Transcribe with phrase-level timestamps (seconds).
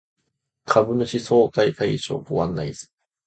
[0.65, 2.87] 株主総会会場ご案内図